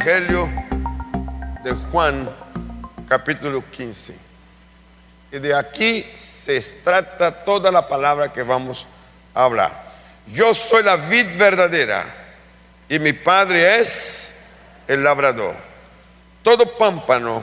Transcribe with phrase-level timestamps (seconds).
[0.00, 0.48] Evangelio
[1.62, 2.26] de Juan,
[3.06, 4.14] capítulo 15.
[5.30, 8.86] Y de aquí se trata toda la palabra que vamos
[9.34, 9.70] a hablar.
[10.26, 12.06] Yo soy la vid verdadera
[12.88, 14.38] y mi padre es
[14.88, 15.54] el labrador.
[16.42, 17.42] Todo pámpano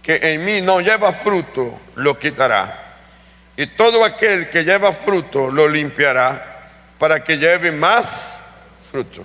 [0.00, 2.94] que en mí no lleva fruto lo quitará.
[3.56, 8.40] Y todo aquel que lleva fruto lo limpiará para que lleve más
[8.80, 9.24] fruto.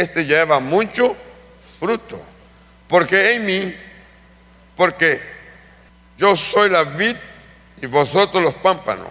[0.00, 1.16] este lleva mucho
[1.78, 2.20] fruto.
[2.88, 3.74] Porque en mí,
[4.76, 5.20] porque
[6.16, 7.16] yo soy la vid
[7.80, 9.08] y vosotros los pámpanos.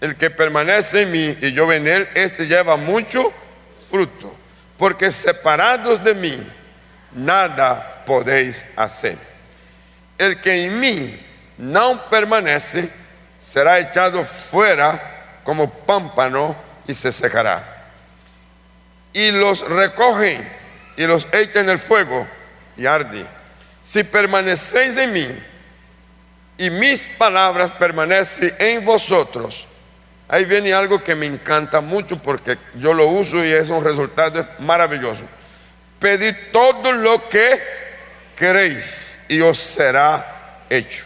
[0.00, 3.32] El que permanece en mí y yo en él, este lleva mucho
[3.90, 4.34] fruto.
[4.78, 6.38] Porque separados de mí,
[7.12, 9.18] nada podéis hacer.
[10.16, 11.20] El que en mí
[11.58, 12.88] no permanece,
[13.38, 17.79] será echado fuera como pámpano y se secará.
[19.12, 20.46] Y los recogen
[20.96, 22.26] y los echan en el fuego
[22.76, 23.24] y arde.
[23.82, 25.28] Si permanecéis en mí
[26.58, 29.66] y mis palabras permanecen en vosotros,
[30.28, 34.46] ahí viene algo que me encanta mucho porque yo lo uso y es un resultado
[34.58, 35.22] maravilloso.
[35.98, 37.62] Pedid todo lo que
[38.36, 41.04] queréis y os será hecho.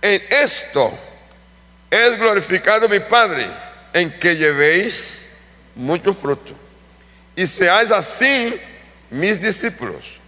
[0.00, 0.92] En esto
[1.88, 3.46] es glorificado mi Padre
[3.92, 5.30] en que llevéis
[5.76, 6.61] mucho fruto
[7.34, 8.60] y seáis así
[9.10, 10.18] mis discípulos.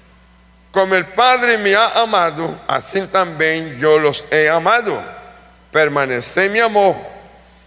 [0.70, 5.01] Como el Padre me ha amado, así también yo los he amado.
[5.70, 6.96] Permaneced en mi amor.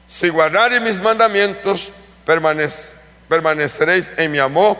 [0.05, 1.91] Si guardareis mis mandamientos,
[2.25, 4.77] permaneceréis en mi amor.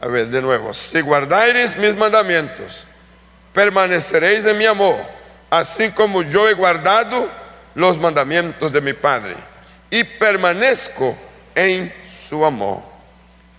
[0.00, 0.72] A ver, de nuevo.
[0.74, 2.86] Si guardareis mis mandamientos,
[3.52, 4.96] permaneceréis en mi amor,
[5.50, 7.28] así como yo he guardado
[7.74, 9.36] los mandamientos de mi Padre
[9.90, 11.16] y permanezco
[11.54, 11.92] en
[12.28, 12.89] su amor.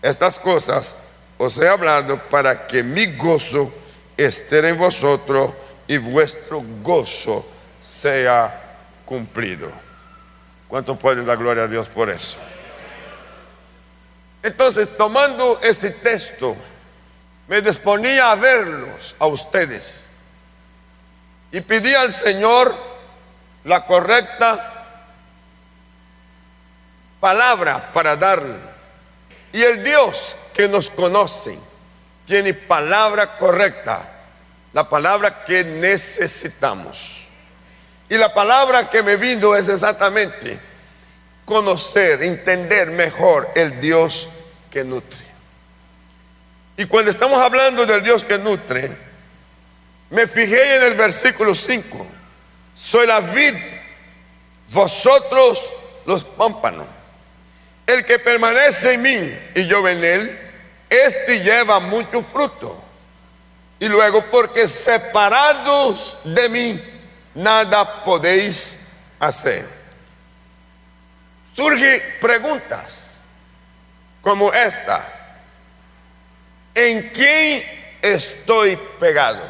[0.01, 0.95] Estas cosas
[1.37, 3.71] os he hablado para que mi gozo
[4.17, 5.51] esté en vosotros
[5.87, 7.45] y vuestro gozo
[7.83, 9.71] sea cumplido.
[10.67, 12.37] ¿Cuánto pueden dar gloria a Dios por eso?
[14.43, 16.55] Entonces, tomando ese texto,
[17.47, 20.05] me disponía a verlos a ustedes
[21.51, 22.73] y pedí al Señor
[23.65, 24.85] la correcta
[27.19, 28.70] palabra para darle.
[29.53, 31.57] Y el Dios que nos conoce
[32.25, 34.09] tiene palabra correcta,
[34.73, 37.27] la palabra que necesitamos.
[38.09, 40.59] Y la palabra que me vino es exactamente
[41.45, 44.29] conocer, entender mejor el Dios
[44.69, 45.19] que nutre.
[46.77, 48.89] Y cuando estamos hablando del Dios que nutre,
[50.09, 52.07] me fijé en el versículo 5.
[52.75, 53.55] Soy la vid,
[54.69, 55.71] vosotros
[56.05, 56.87] los pámpanos.
[57.85, 60.39] El que permanece en mí y yo en él,
[60.89, 62.83] este lleva mucho fruto.
[63.79, 67.01] Y luego, porque separados de mí,
[67.33, 68.87] nada podéis
[69.19, 69.67] hacer.
[71.53, 73.21] Surgen preguntas
[74.21, 75.03] como esta.
[76.73, 77.63] ¿En quién
[78.01, 79.41] estoy pegado?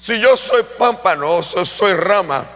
[0.00, 2.46] Si yo soy pámpanoso, soy rama,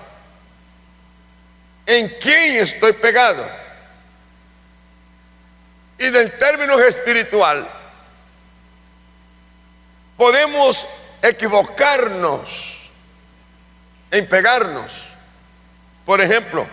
[1.86, 3.61] ¿en quién estoy pegado?
[6.02, 7.64] Y del término espiritual,
[10.16, 10.84] podemos
[11.22, 12.90] equivocarnos
[14.10, 15.10] en pegarnos.
[16.04, 16.66] Por ejemplo,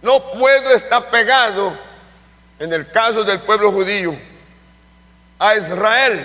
[0.00, 1.76] no puedo estar pegado,
[2.60, 4.16] en el caso del pueblo judío,
[5.40, 6.24] a Israel,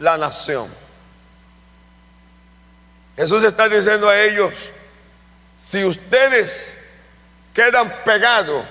[0.00, 0.68] la nación.
[3.14, 4.52] Jesús está diciendo a ellos,
[5.64, 6.76] si ustedes
[7.54, 8.66] quedan pegados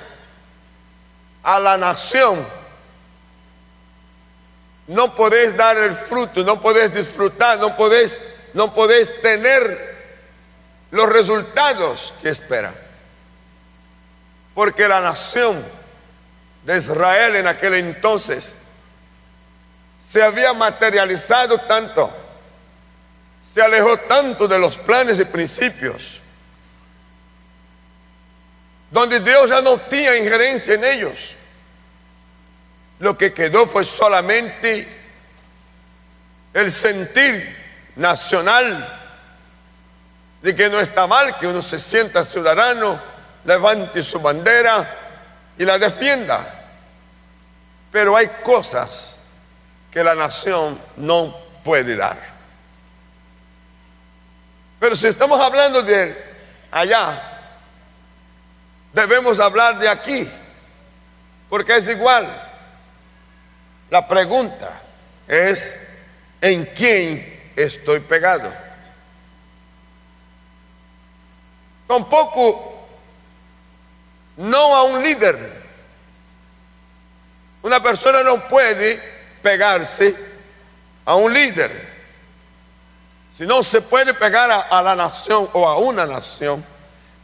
[1.43, 2.45] a la nación,
[4.87, 8.21] no podéis dar el fruto, no podéis disfrutar, no podéis,
[8.53, 9.95] no podéis tener
[10.91, 12.73] los resultados que esperan.
[14.53, 15.63] Porque la nación
[16.63, 18.55] de Israel en aquel entonces
[20.09, 22.09] se había materializado tanto,
[23.53, 26.21] se alejó tanto de los planes y principios
[28.89, 31.33] donde Dios ya no tenía injerencia en ellos.
[32.99, 34.87] lo que quedó fue solamente
[36.51, 37.55] el sentir
[37.95, 38.99] nacional
[40.41, 42.99] de que no está mal que uno se sienta ciudadano,
[43.45, 44.95] levante su bandera
[45.57, 46.65] y la defienda.
[47.91, 49.19] Pero hay cosas
[49.91, 52.17] que la nación no puede dar.
[54.79, 56.15] Pero si estamos hablando de
[56.71, 57.36] allá,
[58.93, 60.27] debemos hablar de aquí,
[61.49, 62.27] porque es igual.
[63.89, 64.81] La pregunta
[65.27, 65.87] es,
[66.41, 68.51] ¿en quién estoy pegado?
[71.87, 72.87] Tampoco
[74.37, 75.67] no a un líder.
[77.61, 79.01] Una persona no puede
[79.41, 80.13] pegarse
[81.05, 81.87] a un líder.
[83.35, 86.63] Si no se puede pegar a, a, la nación o a una nación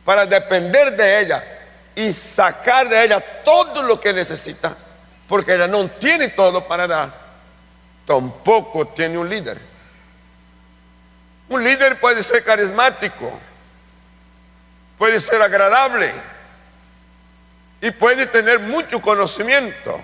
[0.06, 1.53] para depender de ella
[1.96, 4.76] y sacar de ella todo lo que necesita,
[5.28, 7.14] porque ella no tiene todo para dar,
[8.06, 9.60] tampoco tiene un líder.
[11.50, 13.32] Un líder puede ser carismático,
[14.98, 16.12] puede ser agradable
[17.82, 20.00] y puede tener mucho conocimiento.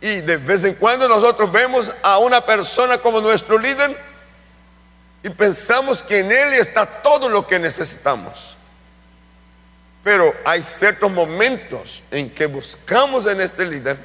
[0.00, 3.96] Y de vez en cuando nosotros vemos a una persona como nuestro líder
[5.22, 8.55] y pensamos que en él está todo lo que necesitamos.
[10.06, 13.96] Pero hay ciertos momentos en que buscamos en este líder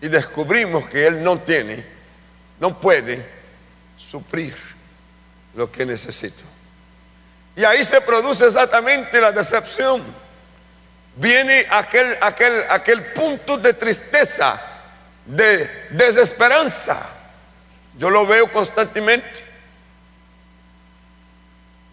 [0.00, 1.84] y descubrimos que él no tiene,
[2.58, 3.24] no puede
[3.96, 4.56] suplir
[5.54, 6.42] lo que necesito.
[7.54, 10.02] Y ahí se produce exactamente la decepción.
[11.14, 14.60] Viene aquel, aquel, aquel punto de tristeza,
[15.24, 17.08] de desesperanza.
[17.96, 19.44] Yo lo veo constantemente.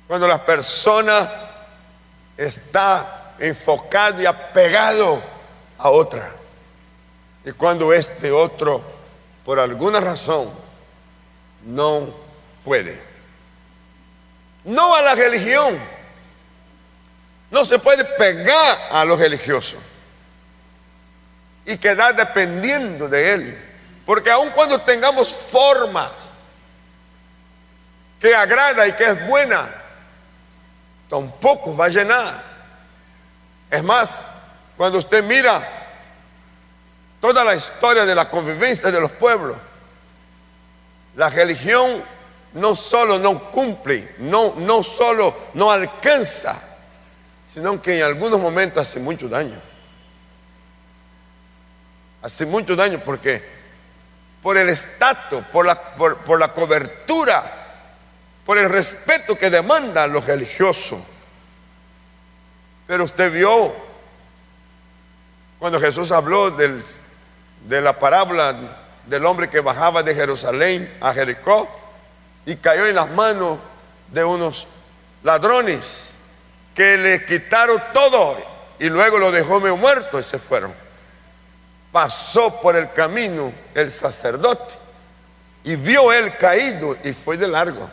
[0.07, 1.44] Cuando la persona
[2.37, 5.21] está enfocada y apegado
[5.77, 6.31] a otra.
[7.43, 8.81] Y cuando este otro,
[9.43, 10.49] por alguna razón,
[11.63, 12.07] no
[12.63, 13.15] puede
[14.65, 15.79] no a la religión.
[17.51, 19.77] No se puede pegar a lo religioso
[21.65, 23.61] y quedar dependiendo de él.
[24.05, 26.11] Porque aun cuando tengamos formas
[28.19, 29.69] que agrada y que es buena,
[31.09, 32.43] tampoco va a llenar.
[33.69, 34.27] Es más,
[34.77, 35.67] cuando usted mira
[37.19, 39.57] toda la historia de la convivencia de los pueblos,
[41.15, 42.03] la religión
[42.53, 46.61] no solo no cumple, no, no solo no alcanza,
[47.47, 49.59] sino que en algunos momentos hace mucho daño.
[52.21, 53.55] Hace mucho daño porque
[54.41, 57.64] por el estatus, por la, por, la cobertura,
[58.45, 61.03] por el respeto que demanda lo religioso.
[62.87, 63.73] Pero usted vio
[65.57, 68.55] cuando Jesús habló de la parábola
[69.07, 71.67] del hombre que bajaba de Jerusalén a Jericó
[72.45, 73.57] y cayó en las manos
[74.11, 74.67] de unos
[75.23, 76.11] ladrones
[76.75, 78.37] que le quitaron todo
[78.77, 80.71] y luego lo dejó medio muerto y se fueron.
[81.91, 84.75] Pasó por el camino el sacerdote
[85.63, 87.89] y vio él caído y fue de largo.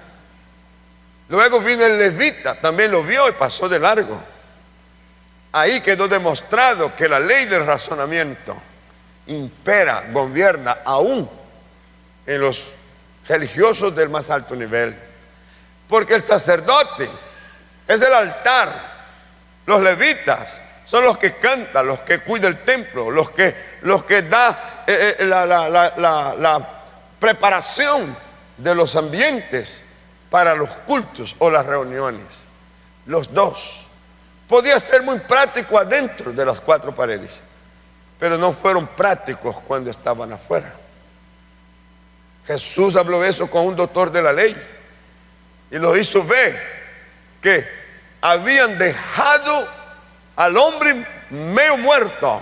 [1.33, 4.23] Luego vino el levita, también lo vio y pasó de largo.
[5.53, 8.55] Ahí quedó demostrado que la ley del razonamiento
[9.29, 11.27] impera, gobierna aún
[12.27, 12.75] en los
[13.27, 14.95] religiosos del más alto nivel.
[15.89, 17.09] Porque el sacerdote
[17.89, 18.71] es el altar,
[19.65, 24.21] los levitas son los que cantan, los que cuidan el templo, los que, los que
[24.21, 26.69] da eh, eh, la, la
[27.19, 28.15] preparación
[28.59, 29.83] de los ambientes
[30.33, 32.47] para los cultos o las reuniones.
[33.05, 33.87] Los dos.
[34.49, 37.43] Podía ser muy práctico adentro de las cuatro paredes,
[38.19, 40.73] pero no fueron prácticos cuando estaban afuera.
[42.47, 44.57] Jesús habló eso con un doctor de la ley
[45.71, 46.63] y lo hizo ver
[47.43, 47.69] que
[48.23, 49.69] habían dejado
[50.37, 52.41] al hombre medio muerto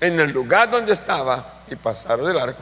[0.00, 2.58] en el lugar donde estaba y pasaron de largo.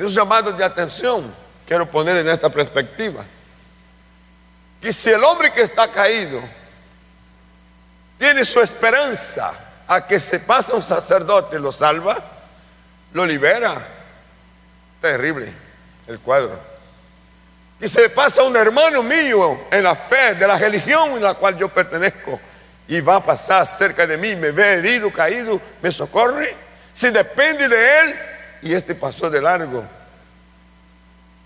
[0.00, 3.24] un llamado de atención quiero poner en esta perspectiva.
[4.80, 6.40] Y si el hombre que está caído
[8.18, 9.52] tiene su esperanza
[9.86, 12.16] a que se pase un sacerdote y lo salva,
[13.12, 13.80] lo libera
[15.00, 15.52] Terrible
[16.06, 16.56] el cuadro.
[17.80, 21.58] Y se pasa un hermano mío en la fe de la religión en la cual
[21.58, 22.40] yo pertenezco
[22.86, 26.54] y va a pasar cerca de mí, me ve herido, caído, me socorre.
[26.92, 28.20] Si depende de él
[28.62, 29.84] y este pasó de largo.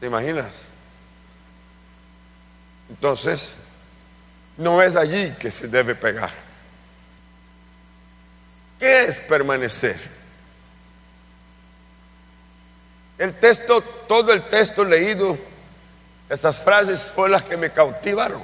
[0.01, 0.67] ¿Te imaginas?
[2.89, 3.57] Entonces,
[4.57, 6.31] no es allí que se debe pegar.
[8.79, 9.97] ¿Qué ¿qué es permanecer?
[13.19, 15.39] El texto, todo el texto leído,
[16.29, 18.43] esas frases fueron las que me cautivaron.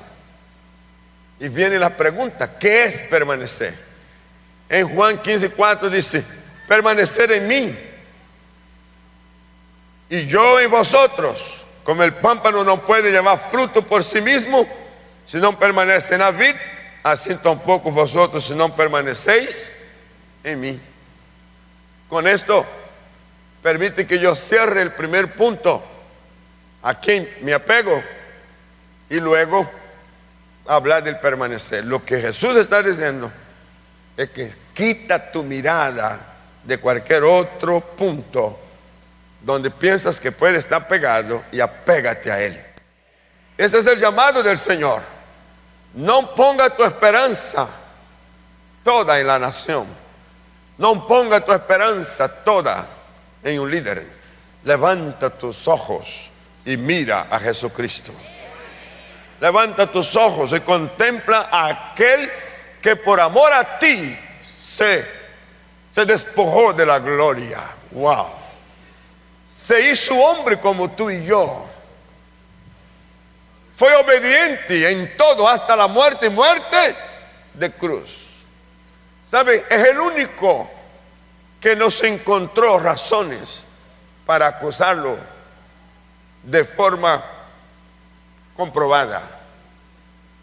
[1.38, 3.75] Y viene la pregunta, ¿qué es permanecer?
[4.68, 6.25] En Juan 15, 4 dice,
[6.66, 7.76] permanecer en mí
[10.12, 14.69] y yo en vosotros, como el pámpano no puede llevar fruto por sí mismo,
[15.25, 16.54] si no permanece en la vid,
[17.02, 19.75] así tampoco vosotros si no permanecéis
[20.45, 20.81] en mí.
[22.11, 22.66] Con esto,
[23.62, 25.83] permite que yo cierre el primer punto,
[26.83, 28.02] a quien me apego,
[29.09, 29.66] y luego
[30.66, 31.87] hablar del permanecer.
[31.87, 33.33] Lo que Jesús está diciendo
[34.14, 36.21] es que quita tu mirada
[36.64, 38.59] de cualquier otro punto
[39.42, 42.61] donde piensas que puede estar pegado y apégate a Él.
[43.58, 45.02] Ese es el llamado del Señor.
[45.94, 47.68] No ponga tu esperanza
[48.82, 49.87] toda en la nación.
[50.78, 52.87] No ponga tu esperanza toda
[53.42, 54.06] en un líder.
[54.64, 56.30] Levanta tus ojos
[56.64, 58.12] y mira a Jesucristo.
[59.40, 62.30] Levanta tus ojos y contempla a aquel
[62.80, 64.16] que por amor a ti
[64.61, 65.04] se,
[65.92, 67.58] se despojó de la gloria.
[67.90, 68.41] Wow
[69.54, 71.66] se hizo hombre como tú y yo.
[73.76, 76.97] Fue obediente en todo, hasta la muerte y muerte
[77.54, 78.44] de cruz.
[79.28, 79.64] ¿Sabe?
[79.68, 80.71] Es el único
[81.61, 83.64] que nos encontró razones
[84.26, 85.16] para acusarlo
[86.42, 87.25] de forma
[88.56, 89.23] comprobada.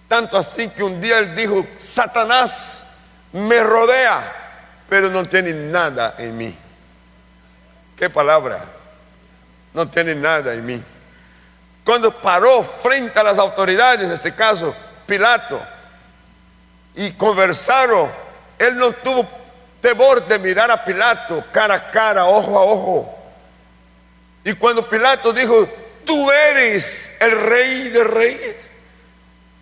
[0.08, 2.86] Tanto así que un día él dijo, Satanás
[3.34, 4.34] me rodea,
[4.88, 6.56] pero no tiene nada en mí.
[7.96, 8.79] ¿Qué palabra?
[9.74, 10.84] No tiene nada en mí.
[11.84, 15.60] Cuando paró frente a las autoridades, en este caso Pilato,
[16.96, 18.12] y conversaron,
[18.58, 19.28] él no tuvo
[19.82, 23.20] temor de mirar a Pilato cara a cara, ojo a ojo.
[24.44, 25.68] Y cuando Pilato dijo,
[26.06, 28.56] tú eres el rey de reyes,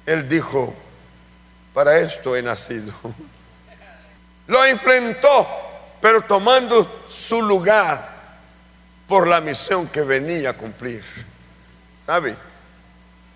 [0.06, 0.74] él dijo,
[1.74, 2.94] para esto he nacido.
[4.48, 5.48] Lo enfrentó,
[6.02, 8.17] pero tomando su lugar
[9.08, 11.04] por la misión que venía a cumplir.
[12.06, 12.36] ¿Sabe?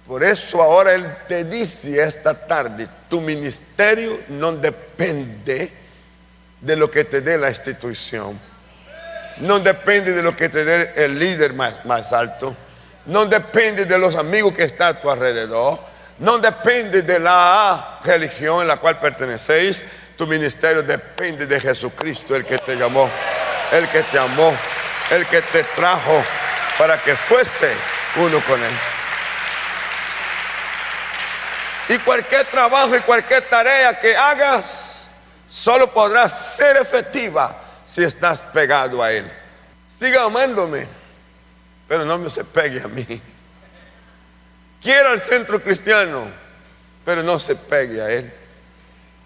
[0.05, 5.71] Por eso ahora Él te dice esta tarde, tu ministerio no depende
[6.59, 8.37] de lo que te dé la institución.
[9.37, 12.55] No depende de lo que te dé el líder más, más alto.
[13.05, 15.79] No depende de los amigos que están a tu alrededor.
[16.19, 19.83] No depende de la religión en la cual pertenecéis.
[20.17, 23.09] Tu ministerio depende de Jesucristo, el que te llamó,
[23.71, 24.53] el que te amó
[25.11, 26.23] el que te trajo
[26.77, 27.71] para que fuese
[28.15, 28.73] uno con Él.
[31.89, 35.11] Y cualquier trabajo y cualquier tarea que hagas,
[35.49, 39.29] solo podrá ser efectiva si estás pegado a Él.
[39.99, 40.87] Siga amándome,
[41.89, 43.21] pero no me se pegue a mí.
[44.81, 46.27] Quiera el centro cristiano,
[47.03, 48.33] pero no se pegue a Él.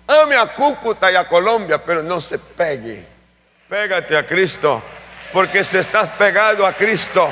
[0.08, 3.06] Ame a Cúcuta y a Colombia, pero no se pegue.
[3.70, 4.82] Pégate a Cristo
[5.32, 7.30] porque si estás pegado a Cristo,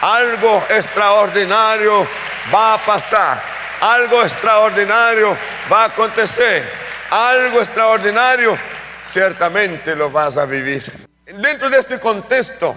[0.00, 2.06] algo extraordinario
[2.52, 3.42] va a pasar,
[3.80, 5.36] algo extraordinario
[5.70, 6.68] va a acontecer,
[7.10, 8.58] algo extraordinario
[9.04, 10.90] ciertamente lo vas a vivir.
[11.26, 12.74] Dentro de este contexto,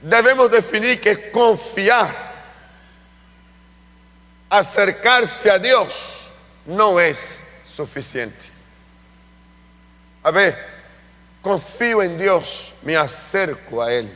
[0.00, 2.08] debemos definir que confiar,
[4.50, 6.30] acercarse a Dios,
[6.66, 8.46] no es suficiente.
[10.22, 10.77] A ver,
[11.42, 14.10] confío en Dios, me acerco a Él,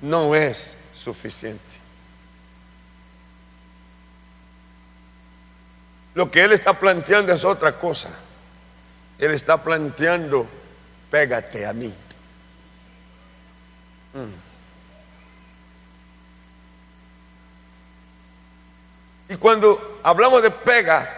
[0.00, 1.82] no es suficiente.
[6.14, 8.10] Lo que Él está planteando es otra cosa.
[9.18, 10.46] Él está planteando,
[11.10, 11.94] pégate a mí.
[14.12, 14.52] Mm.
[19.32, 21.08] Y cuando hablamos de pega,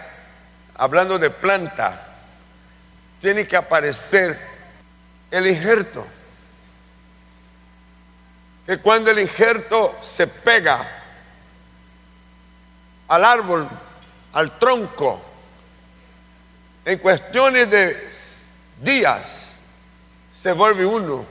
[0.75, 2.01] hablando de planta,
[3.19, 4.54] tiene que aparecer
[5.35, 6.07] el injerto.
[8.65, 11.03] Que cuando el injerto se pega
[13.09, 13.67] al árbol,
[14.33, 15.21] al tronco,
[16.85, 18.09] en cuestiones de
[18.81, 19.55] días,
[20.33, 21.25] se vuelve uno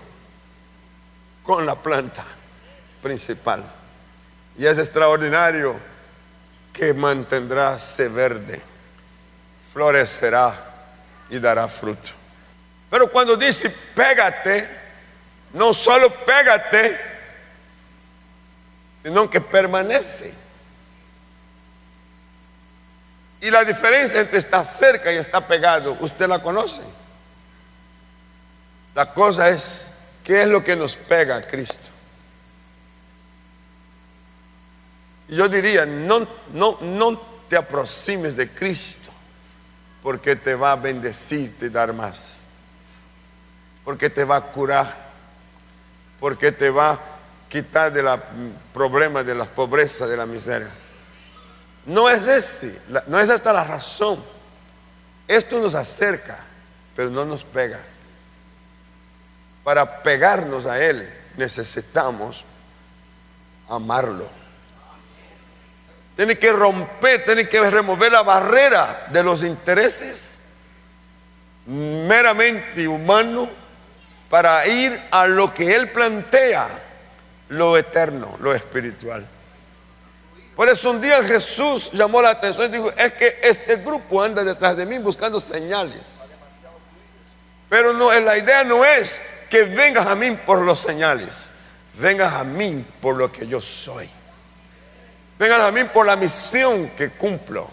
[1.43, 2.25] con la planta
[3.03, 3.65] principal.
[4.59, 5.77] Y es extraordinario
[6.73, 8.61] que mantendráse verde,
[9.73, 10.57] florecerá
[11.31, 12.24] y dará fruto.
[12.91, 14.69] Pero cuando dice pégate,
[15.53, 17.01] no solo pégate,
[19.03, 20.33] sino que permanece.
[23.41, 26.81] Y la diferencia entre estar cerca y estar pegado, usted la conoce.
[28.95, 31.95] La cosa es, ¿qué es lo que nos pega a Cristo?
[35.29, 39.11] yo diría, no, no, no te aproximes de Cristo
[40.03, 42.41] porque te va a bendecir, te dar más,
[43.85, 44.95] porque te va a curar,
[46.19, 47.01] porque te va a
[47.49, 48.19] quitar de los
[48.73, 50.71] problemas de la pobreza, de la miseria.
[51.87, 54.23] No es ese, no es esta la razón.
[55.29, 56.39] Esto nos acerca,
[56.97, 57.81] pero no nos pega.
[59.63, 62.45] Para pegarnos a Él necesitamos
[63.69, 64.29] amarlo.
[66.17, 70.41] Tiene que romper, tiene que remover la barrera de los intereses
[71.67, 73.49] meramente humanos
[74.35, 76.67] para ir a lo que Él plantea,
[77.51, 79.25] lo eterno, lo espiritual.
[80.57, 84.43] Por eso un día Jesús llamó la atención y dijo, es que este grupo anda
[84.43, 86.31] detrás de mí buscando señales.
[87.69, 91.51] Pero no, la idea no es que vengas a mí por los señales,
[92.01, 94.11] vengas a mí por lo que yo soy.
[95.39, 97.71] Vengas a mí por la misión que cumplo.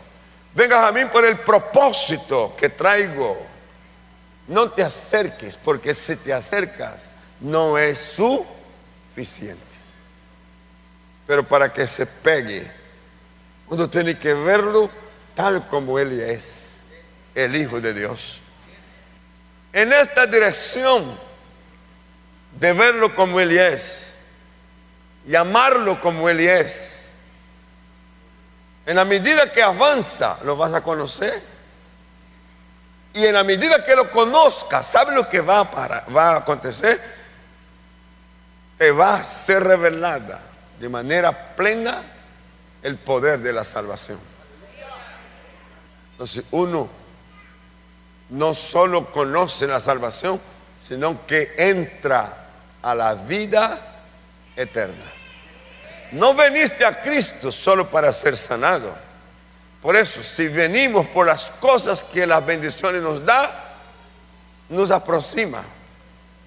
[0.53, 3.47] Vengas a mí por el propósito que traigo.
[4.51, 9.61] No te acerques, porque si te acercas no es suficiente.
[11.25, 12.69] Pero para que se pegue,
[13.69, 14.89] uno tiene que verlo
[15.35, 16.81] tal como Él es,
[17.33, 18.41] el Hijo de Dios.
[19.71, 21.17] En esta dirección
[22.59, 24.19] de verlo como Él es
[25.25, 27.11] y amarlo como Él es,
[28.85, 31.50] en la medida que avanza, lo vas a conocer.
[33.13, 37.01] Y en la medida que lo conozcas, ¿sabes lo que va a, va a acontecer?
[38.77, 40.39] Te va a ser revelada
[40.79, 42.01] de manera plena
[42.81, 44.19] el poder de la salvación.
[46.13, 46.89] Entonces uno
[48.29, 50.39] no solo conoce la salvación,
[50.79, 52.37] sino que entra
[52.81, 53.79] a la vida
[54.55, 55.11] eterna.
[56.11, 58.93] No veniste a Cristo solo para ser sanado.
[59.81, 63.51] Por eso, si venimos por las cosas que las bendiciones nos da,
[64.69, 65.63] nos aproxima,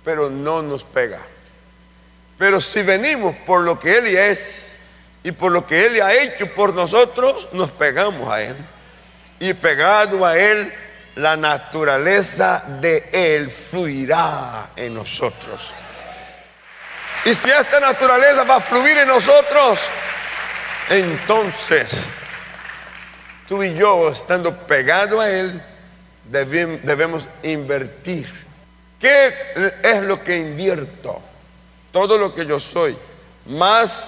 [0.05, 1.20] pero no nos pega.
[2.38, 4.77] Pero si venimos por lo que Él es
[5.25, 8.57] y por lo que Él ha hecho por nosotros, nos pegamos a Él.
[9.40, 10.73] Y pegado a Él,
[11.16, 15.73] la naturaleza de Él fluirá en nosotros.
[17.25, 19.81] Y si esta naturaleza va a fluir en nosotros,
[20.88, 22.09] entonces
[23.46, 25.62] tú y yo, estando pegado a Él,
[26.24, 28.33] debemos invertir.
[28.98, 29.35] ¿Qué
[29.83, 31.20] es lo que invierto?
[31.92, 32.96] Todo lo que yo soy,
[33.46, 34.07] más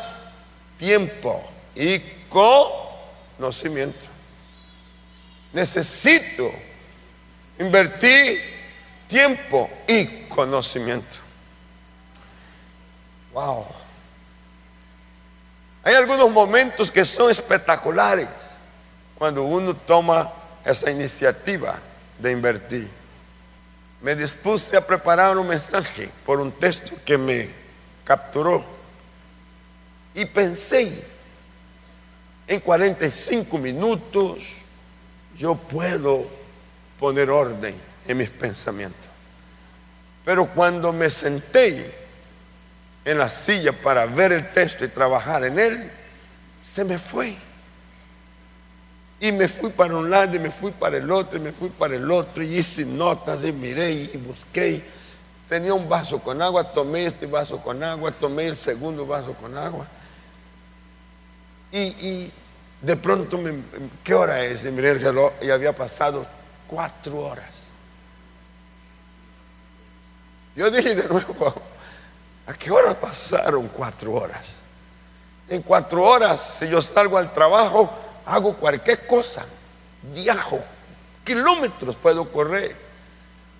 [0.78, 1.44] tiempo
[1.74, 4.06] y conocimiento.
[5.52, 6.52] Necesito
[7.58, 8.40] invertir
[9.06, 11.16] tiempo y conocimiento.
[13.32, 13.66] Wow.
[15.84, 18.28] Hay algunos momentos que son espectaculares
[19.18, 20.32] cuando uno toma
[20.64, 21.80] esa iniciativa
[22.18, 22.88] de invertir.
[24.02, 27.50] Me dispuse a preparar un mensaje por un texto que me
[28.04, 28.76] capturó
[30.16, 31.04] y pensé,
[32.48, 34.54] en 45 minutos
[35.36, 36.26] yo puedo
[36.98, 37.74] poner orden
[38.08, 39.10] en mis pensamientos.
[40.24, 41.94] Pero cuando me senté
[43.04, 45.90] en la silla para ver el texto y trabajar en él,
[46.62, 47.36] se me fue.
[49.18, 51.70] Y me fui para un lado y me fui para el otro y me fui
[51.70, 54.84] para el otro y hice notas y miré y busqué.
[55.48, 59.56] Tenía un vaso con agua, tomé este vaso con agua, tomé el segundo vaso con
[59.56, 59.86] agua.
[61.72, 62.30] Y,
[62.80, 63.54] de pronto, me,
[64.02, 64.64] ¿qué hora es?
[64.64, 66.26] Y miré el reloj y había pasado
[66.66, 67.50] cuatro horas.
[70.54, 71.54] Yo dije de nuevo,
[72.46, 74.62] ¿A qué hora pasaron cuatro horas?
[75.48, 77.90] En cuatro horas, si yo salgo al trabajo,
[78.26, 79.44] hago cualquier cosa,
[80.14, 80.60] viajo,
[81.24, 82.76] kilómetros puedo correr.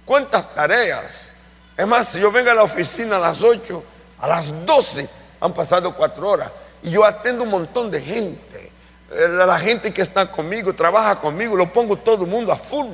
[0.05, 1.33] ¿Cuántas tareas?
[1.77, 3.83] Es más, si yo vengo a la oficina a las ocho,
[4.19, 5.09] a las doce
[5.41, 6.51] han pasado cuatro horas
[6.83, 8.73] y yo atendo un montón de gente.
[9.13, 12.87] Eh, la gente que está conmigo, trabaja conmigo, lo pongo todo el mundo a full.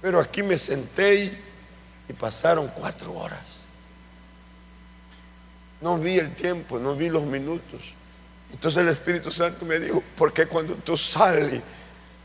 [0.00, 1.36] Pero aquí me senté
[2.08, 3.65] y pasaron cuatro horas.
[5.80, 7.80] No vi el tiempo, no vi los minutos.
[8.52, 11.60] Entonces el Espíritu Santo me dijo, porque cuando tú sales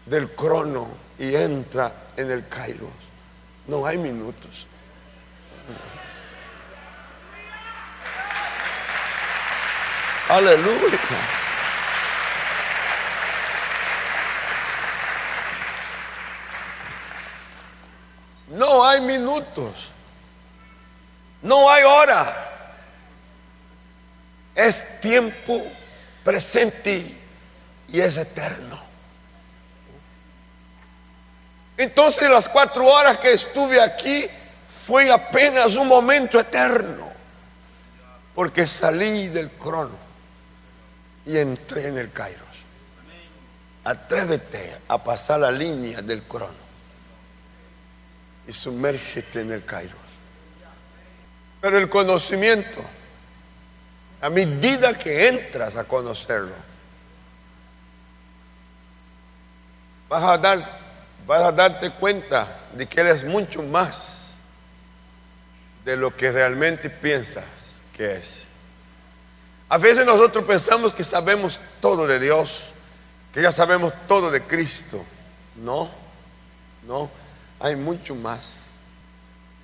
[0.06, 0.88] del crono
[1.20, 2.90] y entra en el Kairos,
[3.68, 4.68] no hay minutos.
[10.30, 11.00] Aleluya.
[18.48, 19.90] No hay minutos.
[21.42, 22.41] No hay hora.
[24.56, 25.66] Es tiempo
[26.24, 27.16] presente
[27.92, 28.80] y es eterno.
[31.78, 34.28] Entonces las cuatro horas que estuve aquí
[34.86, 37.10] fue apenas un momento eterno,
[38.36, 39.98] porque salí del crono
[41.26, 42.42] y entré en el Kairos.
[43.84, 46.54] Atrévete a pasar la línea del crono
[48.48, 49.96] y sumérgete en el Kairos.
[51.62, 52.84] Pero el conocimiento,
[54.22, 56.54] a medida que entras a conocerlo,
[60.08, 60.80] vas a, dar,
[61.26, 64.34] vas a darte cuenta de que eres mucho más
[65.84, 67.46] de lo que realmente piensas
[67.94, 68.48] que es.
[69.70, 72.66] A veces nosotros pensamos que sabemos todo de Dios,
[73.34, 75.04] que ya sabemos todo de Cristo.
[75.56, 75.90] No,
[76.86, 77.10] no,
[77.60, 78.58] hay mucho más.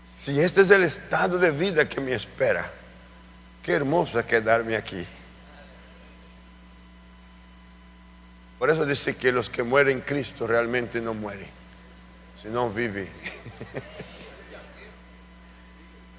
[0.08, 2.72] Si este es el estado de vida que me espera,
[3.67, 5.06] qué hermoso quedarme aquí.
[8.58, 11.49] Por eso dice que los que mueren en Cristo realmente no mueren,
[12.41, 13.10] sino viven.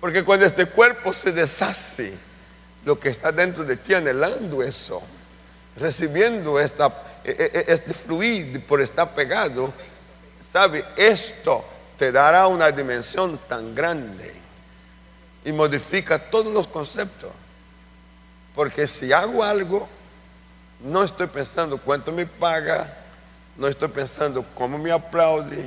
[0.01, 2.13] Porque cuando este cuerpo se deshace,
[2.85, 5.03] lo que está dentro de ti anhelando eso,
[5.79, 9.73] recibiendo esta, e, e, e, este fluido por estar pegado,
[10.39, 11.65] sabe, esto
[11.97, 14.48] te dará una dimensión tan grande
[15.49, 17.31] y modifica todos los conceptos.
[18.55, 19.89] Porque si hago algo,
[20.81, 22.95] no estoy pensando cuánto me paga,
[23.57, 25.67] no estoy pensando cómo me aplaude,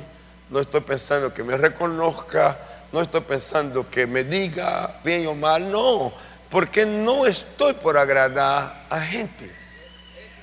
[0.50, 2.56] no estoy pensando que me reconozca,
[2.92, 6.12] no estoy pensando que me diga bien o mal, no,
[6.48, 9.50] porque no estoy por agradar a gente.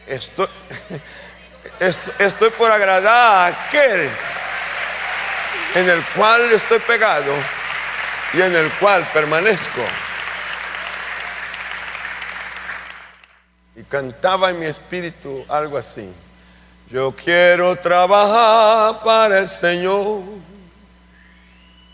[0.05, 0.49] Estoy,
[2.19, 4.09] estoy, por agradar a aquel
[5.75, 7.58] en el cual estoy pegado
[8.33, 9.81] y en el cual permanezco.
[13.75, 16.13] Y cantaba en mi espíritu algo así.
[16.89, 20.23] Yo quiero trabajar para el Señor,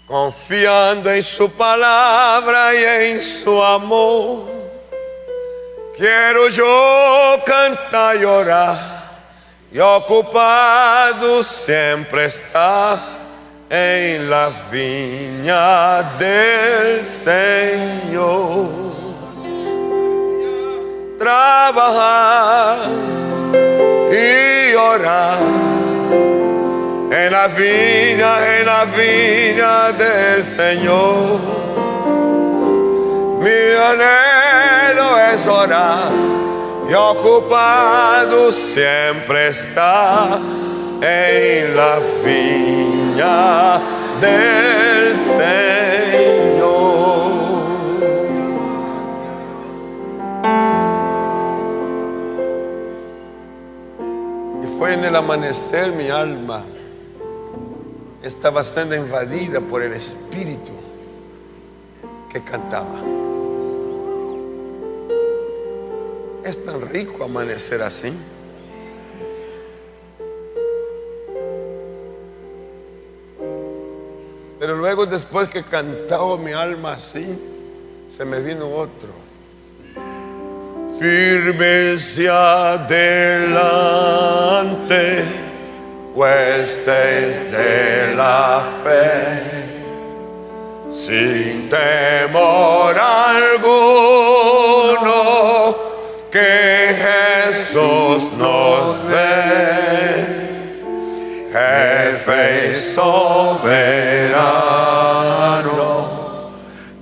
[0.08, 4.50] confiando en su palabra y en su amor.
[5.98, 8.96] Quiero yo cantar y orar
[9.72, 13.15] y ocupado siempre estar
[13.76, 18.70] en la viña del Señor
[21.20, 22.78] trabajar
[24.12, 25.40] y orar
[27.12, 31.40] en la viña, en la viña del Señor.
[33.44, 33.62] Mi
[33.92, 36.12] anhelo es orar
[36.90, 40.40] y ocupado siempre está
[41.06, 43.80] en la viña
[44.20, 45.56] del Señor.
[54.78, 56.64] fue en el amanecer mi alma
[58.22, 60.72] estaba siendo invadida por el espíritu
[62.32, 63.00] que cantaba.
[66.44, 68.12] Es tan rico amanecer así.
[74.96, 77.38] Luego después que cantaba mi alma así,
[78.16, 79.10] se me vino otro.
[80.98, 81.98] Firme
[82.32, 82.96] adelante,
[86.14, 89.42] huestes de la fe,
[90.90, 93.76] sin temor alguno,
[96.32, 100.26] que Jesús nos ve,
[101.52, 104.85] jefe soberano.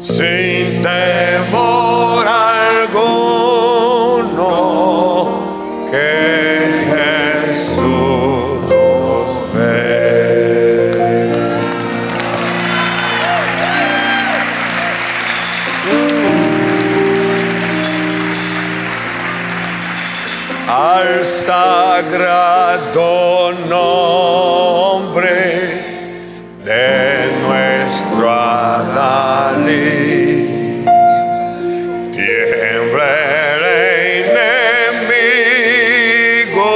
[0.00, 2.98] sin temor alguno
[5.90, 11.32] que Jesús nos ve.
[20.68, 22.57] Al sagrado
[32.12, 33.10] Tiembla
[33.54, 33.62] el
[36.46, 36.72] enemigo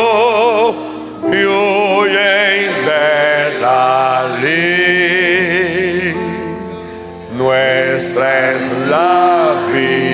[1.25, 6.15] y huyen de la ley.
[7.35, 10.12] Nuestra es la victoria.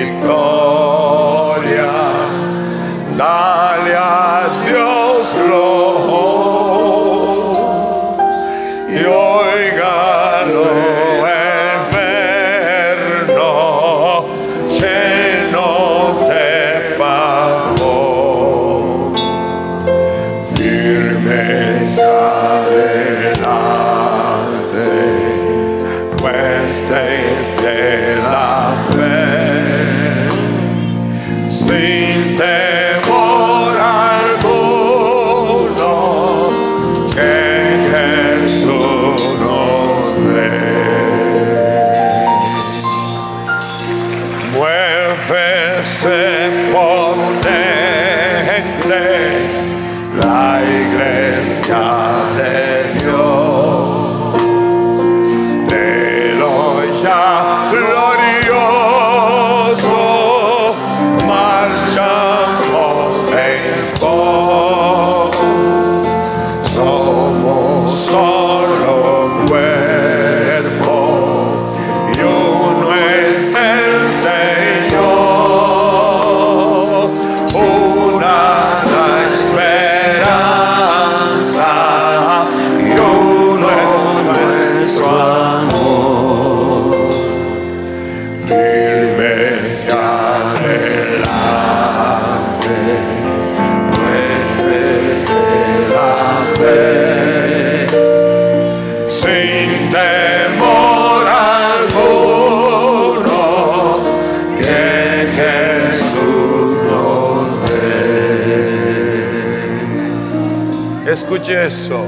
[111.69, 112.03] Eso.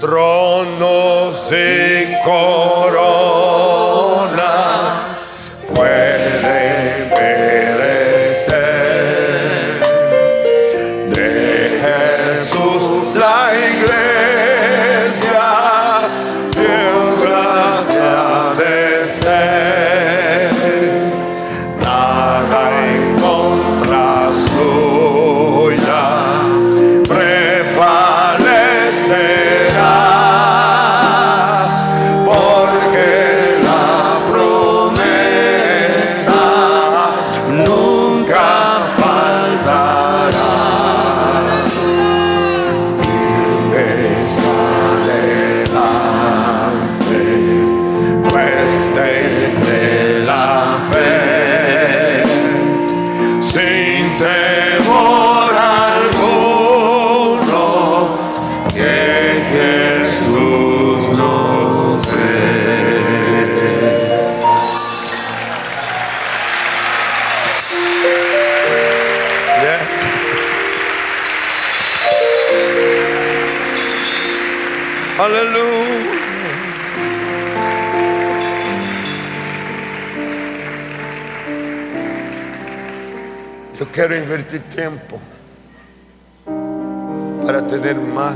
[0.00, 2.06] Tronos y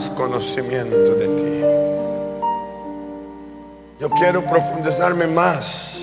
[0.05, 1.61] conocimiento de ti.
[4.01, 5.99] Yo quiero profundizarme más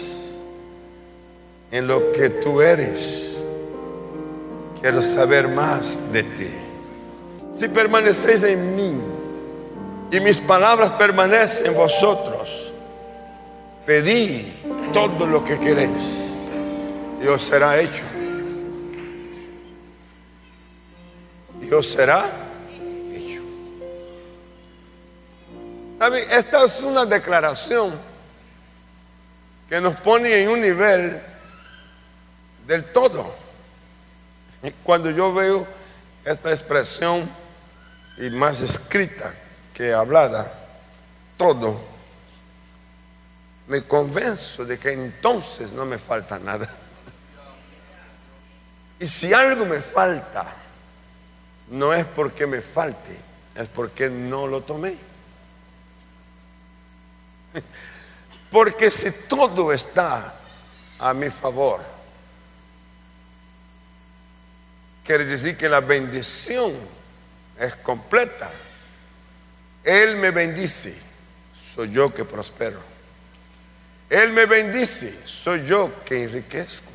[1.71, 3.43] en lo que tú eres.
[4.81, 6.49] Quiero saber más de ti.
[7.53, 8.93] Si permanecéis en mí
[10.11, 12.73] y mis palabras permanecen en vosotros,
[13.85, 14.45] pedid
[14.91, 16.35] todo lo que queréis
[17.23, 18.03] y os será hecho.
[21.61, 22.44] Y os será
[26.13, 27.93] Esta es una declaración
[29.67, 31.19] que nos pone en un nivel
[32.67, 33.33] del todo.
[34.61, 35.65] Y Cuando yo veo
[36.23, 37.27] esta expresión
[38.17, 39.33] y más escrita
[39.73, 40.51] que hablada,
[41.37, 41.81] todo,
[43.67, 46.69] me convenzo de que entonces no me falta nada.
[48.99, 50.53] Y si algo me falta,
[51.69, 53.17] no es porque me falte,
[53.55, 54.95] es porque no lo tomé.
[58.51, 60.33] Porque si todo está
[60.99, 61.81] a mi favor,
[65.03, 66.73] quiere decir que la bendición
[67.59, 68.51] es completa.
[69.83, 70.95] Él me bendice,
[71.73, 72.79] soy yo que prospero.
[74.09, 76.91] Él me bendice, soy yo que enriquezco.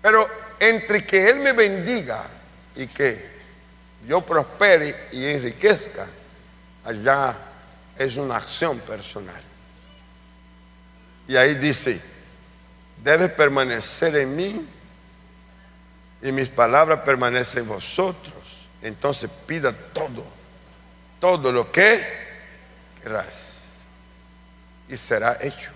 [0.00, 0.28] Pero
[0.58, 2.24] entre que Él me bendiga
[2.74, 3.30] y que
[4.06, 6.06] yo prospere y enriquezca,
[6.84, 7.36] allá
[7.96, 9.40] es una acción personal.
[11.28, 12.00] Y ahí dice,
[13.02, 14.66] debe permanecer en mí
[16.22, 18.34] y mis palabras permanecen en vosotros.
[18.80, 20.24] Entonces pida todo,
[21.20, 22.04] todo lo que
[23.02, 23.52] querrás
[24.88, 25.70] y será hecho.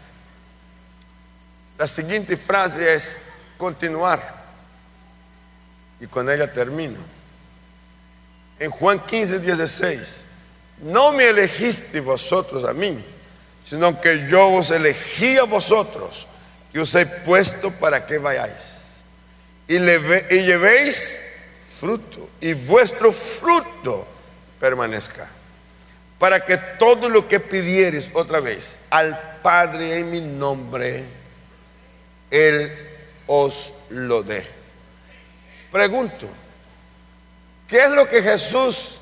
[1.78, 3.18] La siguiente frase es
[3.56, 4.44] continuar
[6.00, 6.98] y con ella termino.
[8.58, 10.25] En Juan 15, 16,
[10.82, 13.02] no me elegiste vosotros a mí,
[13.64, 16.26] sino que yo os elegí a vosotros
[16.72, 18.76] y os he puesto para que vayáis
[19.68, 21.22] y, y llevéis
[21.78, 24.06] fruto y vuestro fruto
[24.60, 25.28] permanezca.
[26.18, 31.04] Para que todo lo que pidieres otra vez al Padre en mi nombre,
[32.30, 32.72] Él
[33.26, 34.46] os lo dé.
[35.70, 36.26] Pregunto,
[37.68, 38.96] ¿qué es lo que Jesús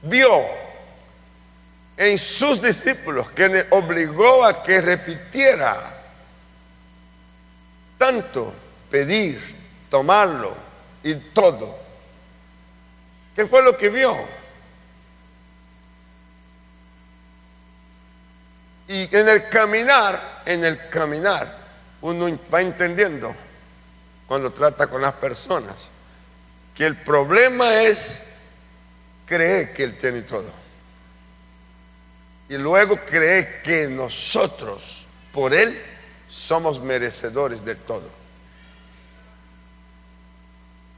[0.00, 0.63] vio
[1.96, 5.94] en sus discípulos que le obligó a que repitiera
[7.98, 8.52] tanto
[8.90, 9.40] pedir,
[9.90, 10.54] tomarlo
[11.02, 11.78] y todo?
[13.34, 14.14] ¿Qué fue lo que vio?
[18.86, 21.58] Y en el caminar, en el caminar,
[22.02, 23.34] uno va entendiendo
[24.26, 25.90] cuando trata con las personas
[26.74, 28.22] que el problema es
[29.26, 30.63] creer que Él tiene todo.
[32.54, 35.76] Y luego creer que nosotros, por Él,
[36.28, 38.08] somos merecedores del todo.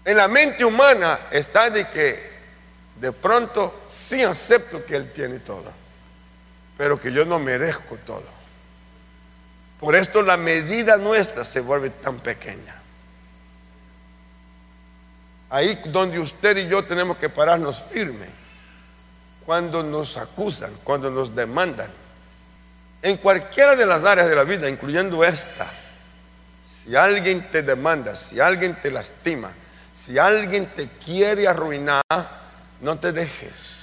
[0.04, 2.30] En la mente humana está de que
[3.00, 5.72] de pronto sí acepto que Él tiene todo,
[6.76, 8.28] pero que yo no merezco todo.
[9.80, 12.76] Por esto la medida nuestra se vuelve tan pequeña.
[15.48, 18.28] Ahí donde usted y yo tenemos que pararnos firmes
[19.46, 21.90] cuando nos acusan, cuando nos demandan.
[23.00, 25.72] En cualquiera de las áreas de la vida, incluyendo esta,
[26.64, 29.52] si alguien te demanda, si alguien te lastima,
[29.94, 32.02] si alguien te quiere arruinar,
[32.80, 33.76] no te dejes.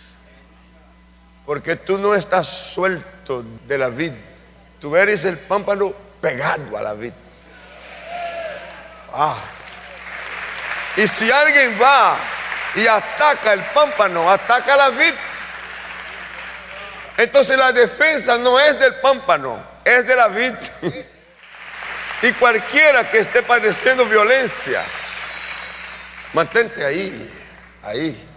[1.46, 4.16] Porque tú no estás suelto de la vida
[4.84, 7.14] Tú eres el pámpano pegado a la vid.
[9.14, 9.38] Ah.
[10.98, 12.18] Y si alguien va
[12.76, 15.14] y ataca el pámpano, ataca la vid.
[17.18, 20.54] Entonces la defensa no es del pámpano, es de la vid.
[22.24, 24.82] y cualquiera que esté padeciendo violencia,
[26.34, 27.32] mantente ahí,
[27.84, 28.30] ahí.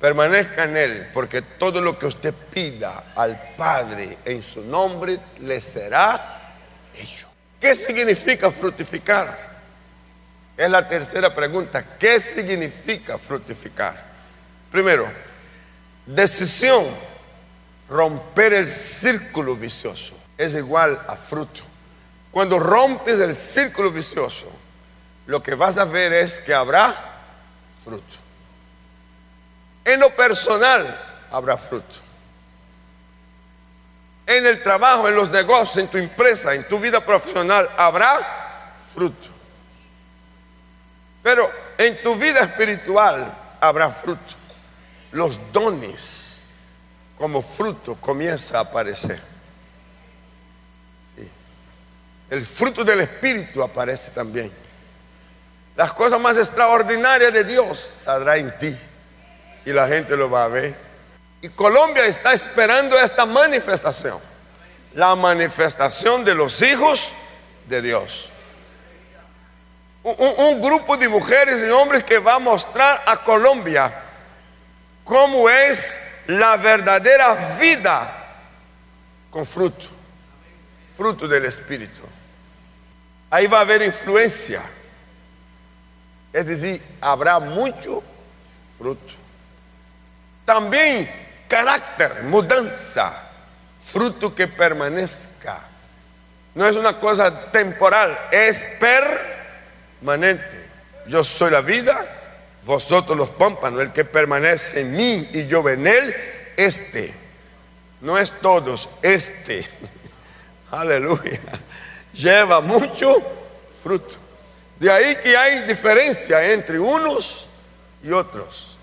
[0.00, 5.60] Permanezca en Él, porque todo lo que usted pida al Padre en su nombre le
[5.60, 6.40] será
[6.96, 7.28] hecho.
[7.60, 9.50] ¿Qué significa fructificar?
[10.56, 11.84] Es la tercera pregunta.
[11.98, 13.94] ¿Qué significa fructificar?
[14.70, 15.06] Primero,
[16.06, 16.86] decisión,
[17.90, 21.62] romper el círculo vicioso es igual a fruto.
[22.30, 24.46] Cuando rompes el círculo vicioso,
[25.26, 26.94] lo que vas a ver es que habrá
[27.84, 28.16] fruto.
[29.84, 30.98] En lo personal
[31.32, 31.96] habrá fruto.
[34.26, 39.28] En el trabajo, en los negocios, en tu empresa, en tu vida profesional habrá fruto.
[41.22, 44.34] Pero en tu vida espiritual habrá fruto.
[45.10, 46.19] Los dones
[47.20, 49.20] como fruto comienza a aparecer.
[52.30, 54.50] El fruto del Espíritu aparece también.
[55.76, 58.74] Las cosas más extraordinarias de Dios saldrá en ti
[59.66, 60.74] y la gente lo va a ver.
[61.42, 64.18] Y Colombia está esperando esta manifestación,
[64.94, 67.12] la manifestación de los hijos
[67.68, 68.30] de Dios.
[70.02, 73.92] Un, grupo de mujeres y hombres que va a mostrar a Colombia
[75.04, 76.00] cómo es
[76.38, 78.10] la verdadera vida
[79.30, 79.86] con fruto,
[80.96, 82.00] fruto del Espíritu.
[83.30, 84.62] Ahí va a haber influencia,
[86.32, 88.02] es decir, habrá mucho
[88.78, 89.14] fruto.
[90.44, 91.10] También
[91.48, 93.12] carácter, mudanza,
[93.84, 95.60] fruto que permanezca.
[96.54, 98.66] No es una cosa temporal, es
[100.00, 100.68] permanente.
[101.06, 102.19] Yo soy la vida,
[102.64, 106.14] vosotros los pámpanos, el que permanece en mí y yo en él,
[106.56, 107.14] este.
[108.00, 109.66] No es todos, este.
[110.70, 111.40] Aleluya.
[112.12, 113.22] Lleva mucho
[113.82, 114.16] fruto.
[114.78, 117.46] De ahí que hay diferencia entre unos
[118.02, 118.78] y otros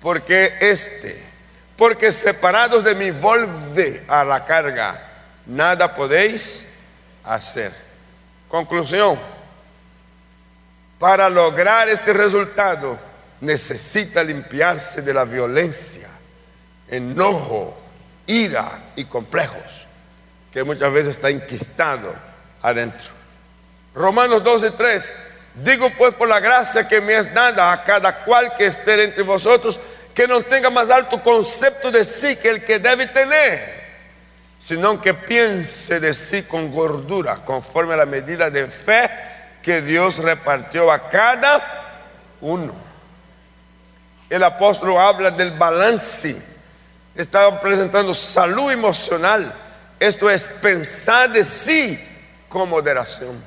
[0.00, 1.20] porque este
[1.76, 5.02] porque separados de mí, volve a la carga,
[5.44, 6.66] nada podéis
[7.22, 7.72] hacer.
[8.48, 9.18] Conclusión,
[10.98, 12.98] para lograr este resultado
[13.40, 16.08] necesita limpiarse de la violencia,
[16.88, 17.76] enojo,
[18.26, 19.86] ira y complejos
[20.52, 22.14] que muchas veces está inquistado
[22.62, 23.10] adentro.
[23.94, 25.14] Romanos 12, 3.
[25.56, 29.22] Digo pues por la gracia que me es dada a cada cual que esté entre
[29.22, 29.78] vosotros,
[30.14, 33.84] que no tenga más alto concepto de sí que el que debe tener,
[34.58, 39.10] sino que piense de sí con gordura, conforme a la medida de fe
[39.66, 41.60] que Dios repartió a cada
[42.40, 42.72] uno.
[44.30, 46.40] El apóstol habla del balance.
[47.16, 49.52] Estaba presentando salud emocional.
[49.98, 51.98] Esto es pensar de sí
[52.48, 53.42] con moderación.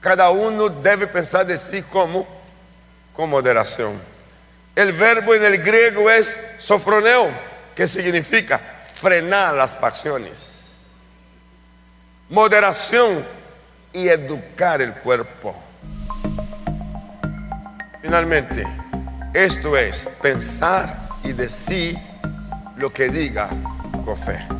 [0.00, 2.26] Cada uno debe pensar de sí como
[3.14, 4.02] con moderación.
[4.74, 7.30] El verbo en el griego es sofroneo,
[7.76, 8.60] que significa
[8.94, 10.72] frenar las pasiones.
[12.28, 13.24] Moderación
[13.92, 15.54] y educar el cuerpo.
[18.02, 18.64] Finalmente,
[19.34, 21.98] esto es pensar y decir
[22.76, 23.48] lo que diga
[24.04, 24.59] con fe.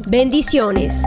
[0.07, 1.03] Bendiciones.